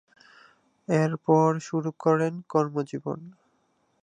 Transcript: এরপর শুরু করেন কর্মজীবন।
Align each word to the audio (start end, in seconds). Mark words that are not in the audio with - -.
এরপর 0.87 1.49
শুরু 1.59 1.89
করেন 1.99 2.33
কর্মজীবন। 2.49 3.19